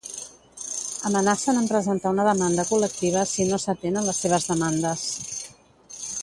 Amenacen 1.09 1.59
amb 1.59 1.73
presentar 1.73 2.13
una 2.15 2.25
demanda 2.29 2.65
col·lectiva 2.71 3.27
si 3.35 3.47
no 3.51 3.61
s'atenen 3.65 4.09
les 4.11 4.23
seves 4.25 4.49
demandes. 4.55 5.07